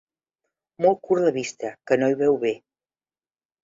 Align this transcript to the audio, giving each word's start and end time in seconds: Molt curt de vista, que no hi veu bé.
Molt 0.85 0.99
curt 1.05 1.27
de 1.27 1.35
vista, 1.37 1.73
que 1.87 2.01
no 2.03 2.11
hi 2.15 2.21
veu 2.25 2.43
bé. 2.49 2.59